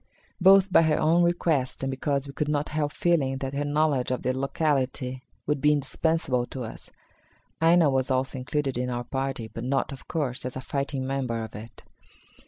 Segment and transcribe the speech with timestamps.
[0.41, 4.09] Both by her own request and because we could not help feeling that her knowledge
[4.09, 6.89] of the locality would be indispensable to us,
[7.61, 11.43] Aina was also included in our party, but not, of course, as a fighting member
[11.43, 11.83] of it.